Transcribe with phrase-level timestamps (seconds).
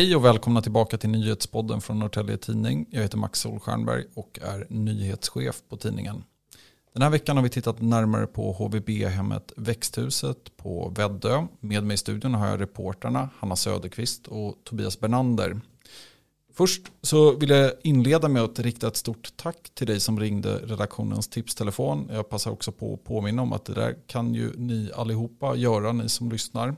[0.00, 2.86] Hej och välkomna tillbaka till nyhetspodden från Norrtälje Tidning.
[2.90, 6.24] Jag heter Max Solstjernberg och är nyhetschef på tidningen.
[6.92, 11.46] Den här veckan har vi tittat närmare på HVB-hemmet Växthuset på Väddö.
[11.60, 15.60] Med mig i studion har jag reporterna Hanna Söderqvist och Tobias Bernander.
[16.54, 20.56] Först så vill jag inleda med att rikta ett stort tack till dig som ringde
[20.56, 22.08] redaktionens tipstelefon.
[22.12, 25.92] Jag passar också på att påminna om att det där kan ju ni allihopa göra,
[25.92, 26.76] ni som lyssnar.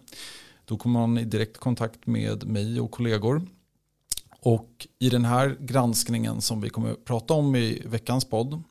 [0.65, 3.43] Då kommer man i direkt kontakt med mig och kollegor.
[4.41, 8.63] Och i den här granskningen som vi kommer att prata om i veckans podd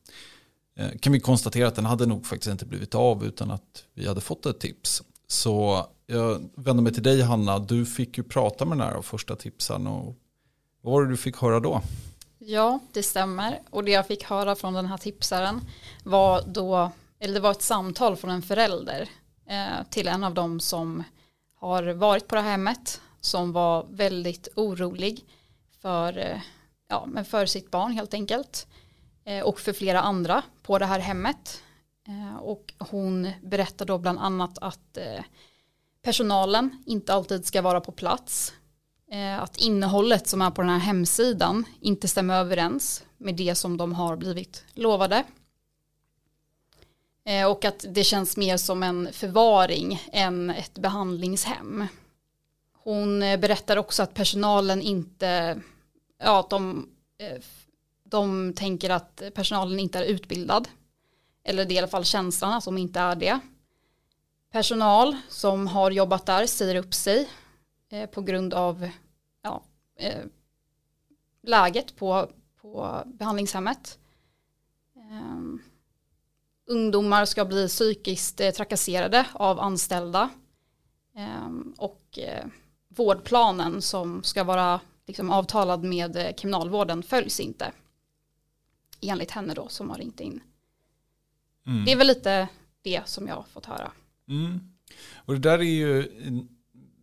[0.77, 4.07] eh, kan vi konstatera att den hade nog faktiskt inte blivit av utan att vi
[4.07, 5.03] hade fått ett tips.
[5.27, 9.35] Så jag vänder mig till dig Hanna, du fick ju prata med den här första
[9.35, 10.15] tipsen och
[10.81, 11.81] vad var det du fick höra då?
[12.39, 13.59] Ja, det stämmer.
[13.69, 15.61] Och det jag fick höra från den här tipsaren
[16.03, 19.09] var då, eller det var ett samtal från en förälder
[19.49, 21.03] eh, till en av dem som
[21.61, 25.25] har varit på det här hemmet som var väldigt orolig
[25.81, 26.41] för, eh,
[26.87, 28.67] ja, men för sitt barn helt enkelt
[29.25, 31.63] eh, och för flera andra på det här hemmet.
[32.07, 34.97] Eh, och hon berättar då bland annat att
[36.03, 38.53] personalen inte alltid ska vara på plats.
[39.39, 43.93] Att innehållet som är på den här hemsidan inte stämmer överens med det som de
[43.93, 45.23] har blivit lovade.
[47.23, 51.87] Eh, och att det känns mer som en förvaring än ett behandlingshem.
[52.73, 55.61] Hon eh, berättar också att personalen inte,
[56.17, 57.41] ja att de, eh,
[58.03, 60.67] de tänker att personalen inte är utbildad.
[61.43, 63.39] Eller det är i alla fall känslan att de inte är det.
[64.51, 67.29] Personal som har jobbat där säger upp sig
[68.11, 68.89] på grund av
[69.41, 69.63] ja,
[71.43, 73.99] läget på, på behandlingshemmet.
[74.95, 75.61] Ehm,
[76.65, 80.29] Ungdomar ska bli psykiskt eh, trakasserade av anställda
[81.15, 82.45] ehm, och eh,
[82.87, 87.71] vårdplanen som ska vara liksom avtalad med eh, kriminalvården följs inte
[89.01, 90.41] enligt henne då som har ringt in.
[91.67, 91.85] Mm.
[91.85, 92.47] Det är väl lite
[92.81, 93.91] det som jag har fått höra.
[94.27, 94.59] Mm.
[95.15, 96.11] Och det där är ju,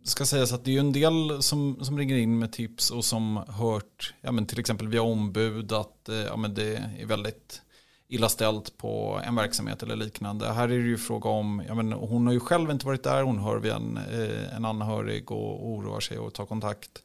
[0.04, 3.04] ska sägas att det är ju en del som, som ringer in med tips och
[3.04, 7.62] som hört, ja men till exempel via ombud att ja men det är väldigt
[8.08, 10.52] illa ställt på en verksamhet eller liknande.
[10.52, 13.22] Här är det ju fråga om, jag men hon har ju själv inte varit där,
[13.22, 17.02] hon hör via en, eh, en anhörig och oroar sig och tar kontakt.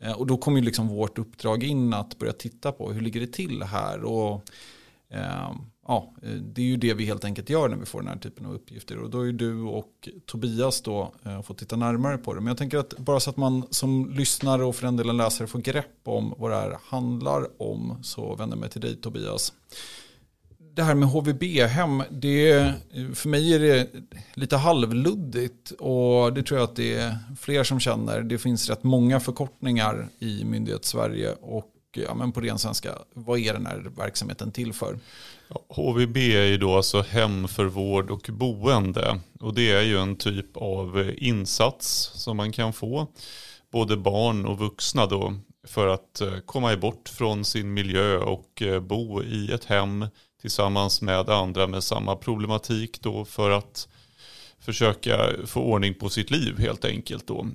[0.00, 3.20] Eh, och då kommer ju liksom vårt uppdrag in att börja titta på hur ligger
[3.20, 4.02] det till här.
[4.02, 4.50] Och,
[5.10, 5.52] eh,
[5.86, 8.46] ja, det är ju det vi helt enkelt gör när vi får den här typen
[8.46, 8.98] av uppgifter.
[8.98, 12.40] Och då är ju du och Tobias då eh, får titta närmare på det.
[12.40, 15.48] Men jag tänker att bara så att man som lyssnare och för den delen läsare
[15.48, 19.52] får grepp om vad det här handlar om så vänder jag mig till dig Tobias
[20.78, 22.72] det här med HVB-hem, det,
[23.14, 23.88] för mig är det
[24.34, 28.20] lite halvluddigt och det tror jag att det är fler som känner.
[28.20, 33.52] Det finns rätt många förkortningar i myndighets-Sverige och ja, men på ren svenska, vad är
[33.52, 34.98] den här verksamheten till för?
[35.68, 40.16] HVB är ju då alltså hem för vård och boende och det är ju en
[40.16, 43.06] typ av insats som man kan få,
[43.72, 45.34] både barn och vuxna då,
[45.66, 50.06] för att eh, komma bort från sin miljö och eh, bo i ett hem
[50.40, 53.88] tillsammans med andra med samma problematik då för att
[54.60, 57.46] försöka få ordning på sitt liv helt enkelt då.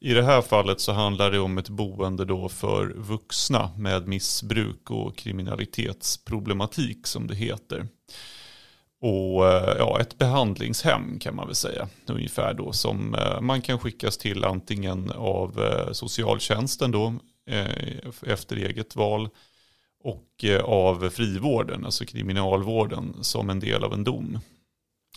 [0.00, 4.90] I det här fallet så handlar det om ett boende då för vuxna med missbruk
[4.90, 7.86] och kriminalitetsproblematik som det heter.
[9.00, 13.78] Och eh, ja, ett behandlingshem kan man väl säga ungefär då som eh, man kan
[13.78, 17.14] skickas till antingen av eh, socialtjänsten då
[18.26, 19.28] efter eget val
[20.04, 24.38] och eh, av frivården, alltså kriminalvården, som en del av en dom.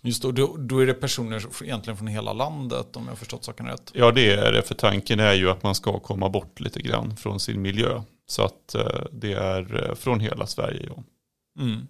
[0.04, 3.44] Just då, då, då är det personer egentligen från hela landet om jag har förstått
[3.44, 3.92] saken rätt.
[3.94, 7.18] Ja det är det, för tanken är ju att man ska komma bort lite grann
[7.18, 8.02] från sin miljö.
[8.28, 10.90] Så att eh, det är eh, från hela Sverige.
[10.96, 11.04] Ja.
[11.62, 11.88] Mm.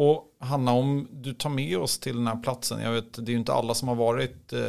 [0.00, 2.80] Och Hanna, om du tar med oss till den här platsen.
[2.80, 4.60] Jag vet, det är ju inte alla som har varit eh,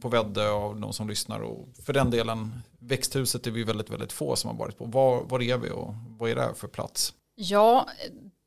[0.00, 1.40] på Väddö av de som lyssnar.
[1.40, 4.84] Och för den delen växthuset är vi väldigt, väldigt få som har varit på.
[4.84, 7.14] Var, var är vi och vad är det här för plats?
[7.34, 7.88] Ja,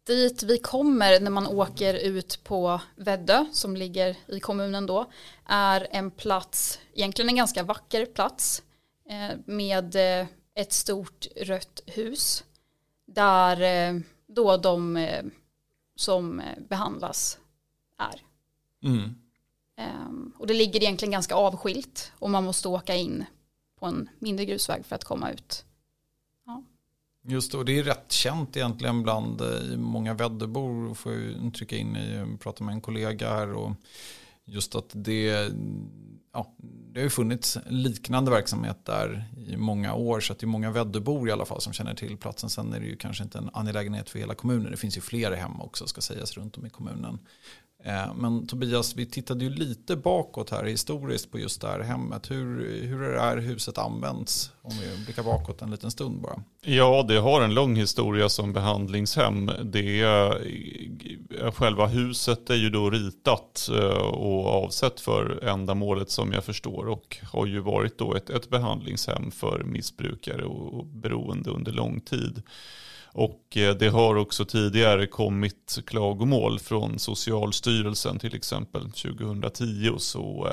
[0.08, 5.12] dit vi kommer när man åker ut på Väddö som ligger i kommunen då
[5.46, 8.64] är en plats, egentligen en ganska vacker plats
[9.10, 12.44] eh, med eh, ett stort rött hus
[13.08, 14.98] där då de
[16.02, 17.40] som behandlas
[17.98, 18.22] är.
[18.90, 19.16] Mm.
[19.78, 23.26] Ehm, och det ligger egentligen ganska avskilt och man måste åka in
[23.80, 25.66] på en mindre grusväg för att komma ut.
[26.46, 26.64] Ja.
[27.22, 30.94] Just det, och det är rätt känt egentligen bland eh, många vädderbor.
[30.94, 33.72] Får jag trycka in i, prata med en kollega här och
[34.52, 35.52] just att det,
[36.34, 36.56] ja,
[36.94, 40.20] det har ju funnits liknande verksamhet där i många år.
[40.20, 42.50] Så att det är många Väddöbor i alla fall som känner till platsen.
[42.50, 44.72] Sen är det ju kanske inte en angelägenhet för hela kommunen.
[44.72, 47.20] Det finns ju fler hem också ska sägas runt om i kommunen.
[47.84, 52.32] Eh, men Tobias, vi tittade ju lite bakåt här historiskt på just det här hemmet.
[52.32, 54.52] Hur, hur är det här huset använts?
[54.62, 56.44] Om vi blickar bakåt en liten stund bara.
[56.66, 59.52] Ja, det har en lång historia som behandlingshem.
[59.64, 60.02] Det
[61.42, 66.88] Eh, själva huset är ju då ritat eh, och avsett för ändamålet som jag förstår
[66.88, 72.42] och har ju varit då ett, ett behandlingshem för missbrukare och beroende under lång tid.
[73.14, 80.50] Och eh, det har också tidigare kommit klagomål från Socialstyrelsen till exempel 2010 så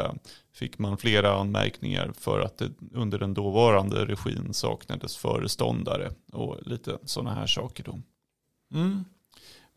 [0.54, 6.98] fick man flera anmärkningar för att det under den dåvarande regin saknades föreståndare och lite
[7.04, 8.00] sådana här saker då.
[8.74, 9.04] Mm.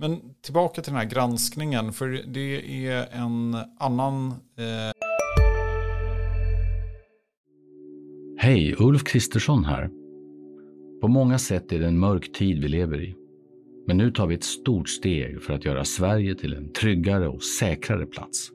[0.01, 4.91] Men tillbaka till den här granskningen för det är en annan eh...
[8.37, 9.89] Hej, Ulf Kristersson här.
[11.01, 13.15] På många sätt är det en mörk tid vi lever i.
[13.87, 17.43] Men nu tar vi ett stort steg för att göra Sverige till en tryggare och
[17.43, 18.49] säkrare plats.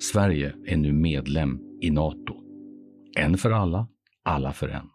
[0.00, 2.34] Sverige är nu medlem i Nato.
[3.16, 3.88] En för alla,
[4.24, 4.86] alla för en.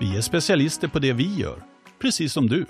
[0.00, 1.62] Vi är specialister på det vi gör,
[2.00, 2.66] precis som du.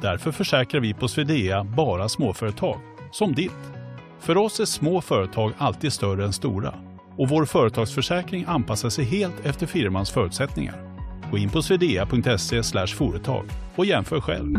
[0.00, 2.80] Därför försäkrar vi på Swedea bara småföretag,
[3.12, 3.72] som ditt.
[4.20, 6.74] För oss är små företag alltid större än stora
[7.18, 11.00] och vår företagsförsäkring anpassar sig helt efter firmans förutsättningar.
[11.30, 13.44] Gå in på swedea.se företag
[13.76, 14.54] och jämför själv.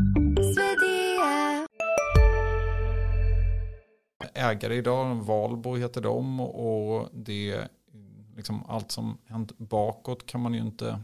[4.33, 7.67] Ägare idag, Valbo heter de och det
[8.37, 10.99] liksom allt som hänt bakåt kan man ju inte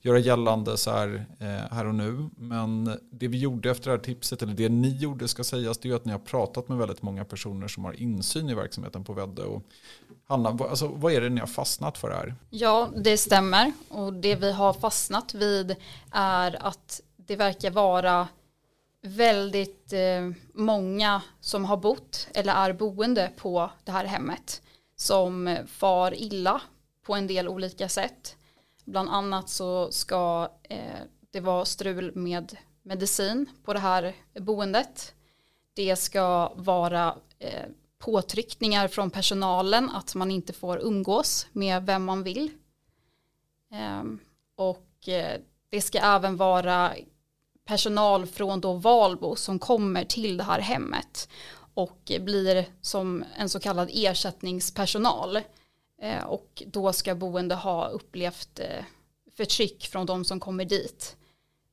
[0.00, 2.30] göra gällande så här, eh, här och nu.
[2.36, 5.90] Men det vi gjorde efter det här tipset, eller det ni gjorde ska sägas, det
[5.90, 9.12] är att ni har pratat med väldigt många personer som har insyn i verksamheten på
[9.12, 9.42] Vedde.
[9.42, 9.62] Och
[10.26, 12.34] Hanna, alltså, vad är det ni har fastnat för här?
[12.50, 13.72] Ja, det stämmer.
[13.88, 15.76] Och det vi har fastnat vid
[16.10, 18.28] är att det verkar vara
[19.02, 24.62] väldigt eh, många som har bott eller är boende på det här hemmet
[25.00, 26.62] som far illa
[27.02, 28.36] på en del olika sätt.
[28.84, 31.00] Bland annat så ska eh,
[31.30, 35.14] det vara strul med medicin på det här boendet.
[35.74, 37.64] Det ska vara eh,
[37.98, 42.50] påtryckningar från personalen att man inte får umgås med vem man vill.
[43.70, 44.20] Ehm,
[44.56, 44.84] eh, och
[45.68, 46.92] det ska även vara
[47.64, 51.28] personal från då Valbo som kommer till det här hemmet
[51.78, 55.38] och blir som en så kallad ersättningspersonal.
[56.02, 58.84] Eh, och då ska boende ha upplevt eh,
[59.36, 61.16] förtryck från de som kommer dit.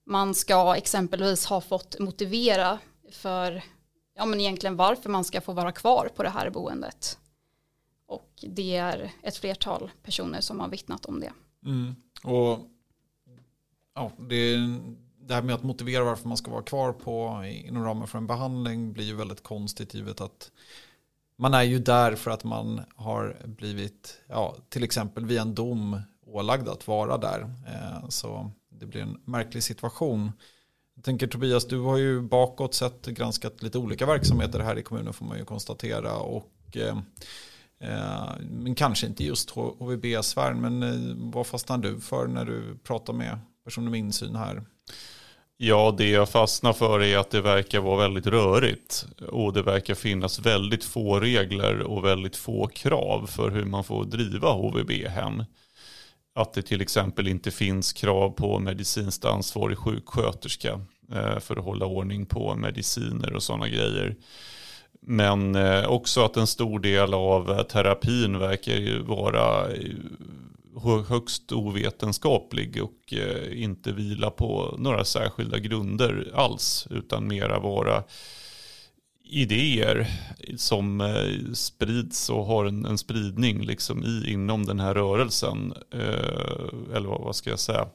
[0.06, 2.80] Man ska exempelvis ha fått motivera
[3.12, 3.64] för
[4.16, 7.20] ja, men egentligen varför man ska få vara kvar på det här boendet.
[8.08, 11.34] Och det är ett flertal personer som har vittnat om det.
[11.66, 11.96] Mm.
[12.24, 12.60] Och
[13.96, 14.56] ja, det
[15.28, 18.28] det här med att motivera varför man ska vara kvar på inom ramen för en
[18.28, 20.52] behandling blir ju väldigt konstigt givet att
[21.38, 26.02] man är ju där för att man har blivit, ja, till exempel via en dom
[26.26, 27.42] ålagd att vara där.
[27.68, 30.32] Eh, så det blir en märklig situation.
[30.96, 35.14] Jag tänker Tobias, du har ju bakåt sett granskat lite olika verksamheter här i kommunen
[35.14, 36.18] får man ju konstatera.
[36.18, 36.98] Och, eh,
[37.80, 43.14] eh men kanske inte just HVB-sfären, men eh, vad fastnar du för när du pratar
[43.14, 44.64] med personer med insyn här?
[45.58, 49.06] Ja, det jag fastnar för är att det verkar vara väldigt rörigt.
[49.28, 54.06] Och det verkar finnas väldigt få regler och väldigt få krav för hur man får
[54.06, 55.44] driva HVB-hem.
[56.36, 60.82] Att det till exempel inte finns krav på medicinskt ansvarig sjuksköterska
[61.14, 64.16] eh, för att hålla ordning på mediciner och sådana grejer.
[65.02, 69.68] Men eh, också att en stor del av eh, terapin verkar vara
[71.08, 78.04] högst ovetenskaplig och eh, inte vila på några särskilda grunder alls utan mera vara
[79.24, 80.08] idéer
[80.58, 85.74] som eh, sprids och har en, en spridning liksom i, inom den här rörelsen.
[85.94, 87.88] Eh, eller vad ska jag säga?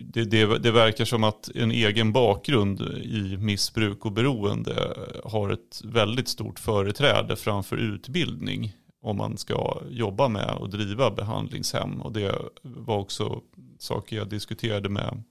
[0.00, 5.82] Det, det, det, verkar som att en egen bakgrund i missbruk och beroende har ett
[5.84, 12.02] väldigt stort företräde framför utbildning om man ska jobba med och driva behandlingshem.
[12.02, 13.40] Och det var också
[13.78, 15.22] saker jag diskuterade med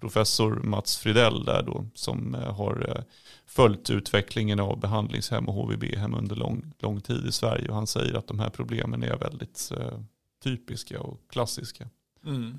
[0.00, 3.02] professor Mats Fridell där då, som eh, har eh,
[3.46, 7.68] följt utvecklingen av behandlingshem och HVB-hem under lång, lång tid i Sverige.
[7.68, 9.98] Och han säger att de här problemen är väldigt eh,
[10.42, 11.88] typiska och klassiska.
[12.26, 12.58] Mm.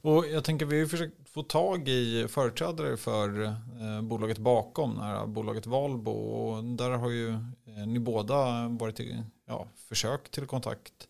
[0.00, 5.26] Och jag tänker vi har försökt få tag i företrädare för eh, bolaget bakom, här
[5.26, 6.10] bolaget Valbo.
[6.10, 7.38] Och där har ju
[7.86, 11.08] ni båda varit i ja, försök till kontakt.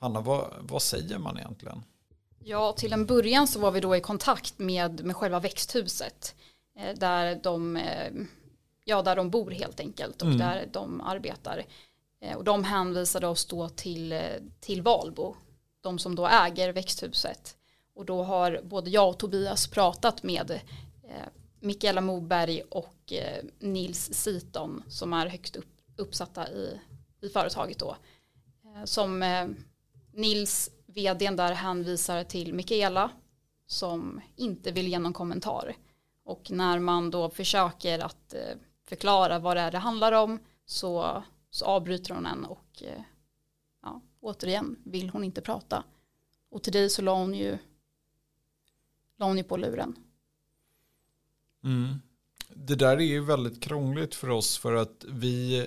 [0.00, 1.82] Hanna, vad, vad säger man egentligen?
[2.38, 6.34] Ja, till en början så var vi då i kontakt med, med själva växthuset.
[6.96, 7.78] Där de,
[8.84, 10.38] ja, där de bor helt enkelt och mm.
[10.38, 11.64] där de arbetar.
[12.36, 14.20] Och de hänvisade oss då till,
[14.60, 15.36] till Valbo,
[15.80, 17.56] de som då äger växthuset.
[17.96, 21.28] Och då har både jag och Tobias pratat med eh,
[21.60, 26.80] Mikaela Moberg och eh, Nils Siton som är högt upp, uppsatta i,
[27.20, 27.96] i företaget då.
[28.64, 29.46] Eh, som eh,
[30.12, 33.10] Nils, vdn där, hänvisar till Mikaela
[33.66, 35.76] som inte vill ge någon kommentar.
[36.24, 38.56] Och när man då försöker att eh,
[38.88, 43.02] förklara vad det är det handlar om så, så avbryter hon en och eh,
[43.82, 45.84] ja, återigen vill hon inte prata.
[46.50, 47.58] Och till dig så la hon ju,
[49.18, 49.96] la hon ju på luren.
[51.64, 51.94] Mm.
[52.54, 55.66] Det där är ju väldigt krångligt för oss för att vi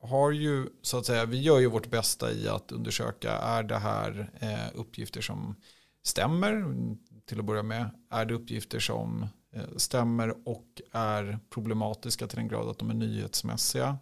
[0.00, 3.78] har ju så att säga, vi gör ju vårt bästa i att undersöka är det
[3.78, 5.54] här eh, uppgifter som
[6.02, 6.64] stämmer
[7.24, 7.90] till att börja med.
[8.10, 12.94] Är det uppgifter som eh, stämmer och är problematiska till den grad att de är
[12.94, 13.98] nyhetsmässiga.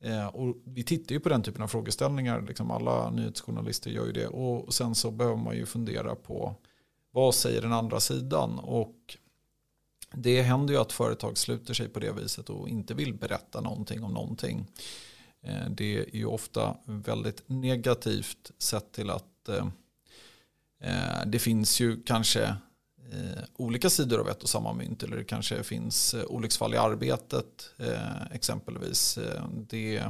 [0.00, 4.12] Eh, och vi tittar ju på den typen av frågeställningar, liksom alla nyhetsjournalister gör ju
[4.12, 4.26] det.
[4.26, 6.56] Och sen så behöver man ju fundera på
[7.16, 8.58] vad säger den andra sidan.
[8.58, 9.16] Och
[10.12, 14.04] det händer ju att företag sluter sig på det viset och inte vill berätta någonting
[14.04, 14.66] om någonting.
[15.42, 19.66] Eh, det är ju ofta väldigt negativt sett till att eh,
[20.80, 22.56] eh, det finns ju kanske
[23.56, 27.70] olika sidor av ett och samma mynt eller det kanske finns olycksfall i arbetet
[28.30, 29.18] exempelvis.
[29.68, 30.04] Det,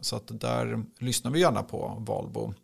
[0.00, 2.54] så att där lyssnar vi gärna på Valbo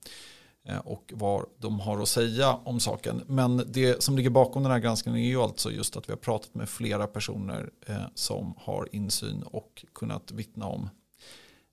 [0.69, 3.23] Eh, och vad de har att säga om saken.
[3.27, 6.19] Men det som ligger bakom den här granskningen är ju alltså just att vi har
[6.19, 10.91] pratat med flera personer eh, som har insyn och kunnat vittna om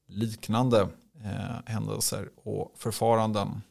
[0.07, 0.87] liknande
[1.23, 3.61] eh, händelser och förfaranden.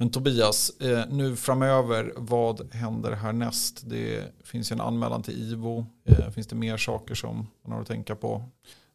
[0.00, 0.72] Men Tobias,
[1.08, 3.82] nu framöver, vad händer härnäst?
[3.86, 5.86] Det finns ju en anmälan till IVO.
[6.34, 8.44] Finns det mer saker som man har att tänka på?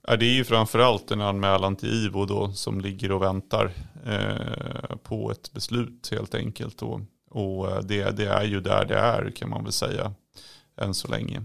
[0.08, 3.72] Ja, det är ju framförallt en anmälan till IVO då som ligger och väntar
[4.06, 6.82] eh, på ett beslut helt enkelt.
[6.82, 10.14] Och, och eh, det, det, är ju där det är kan man väl säga
[10.78, 11.44] än så länge.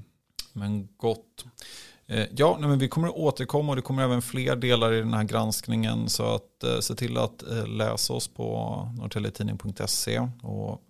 [0.52, 1.44] Men gott.
[2.06, 4.98] Eh, ja, nej, men vi kommer att återkomma och det kommer även fler delar i
[4.98, 6.08] den här granskningen.
[6.08, 10.82] Så att eh, se till att eh, läsa oss på norrtelletidning.se och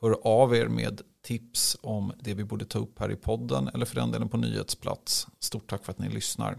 [0.00, 3.86] hör av er med tips om det vi borde ta upp här i podden eller
[3.86, 5.26] för den delen på nyhetsplats.
[5.40, 6.58] Stort tack för att ni lyssnar.